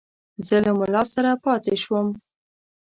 [0.47, 2.07] زه له مُلا سره پاته شوم.